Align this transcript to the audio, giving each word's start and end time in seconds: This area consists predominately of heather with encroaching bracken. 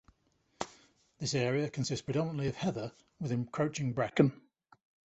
This 1.19 1.35
area 1.35 1.69
consists 1.69 2.03
predominately 2.03 2.47
of 2.47 2.55
heather 2.55 2.91
with 3.19 3.31
encroaching 3.31 3.93
bracken. 3.93 4.33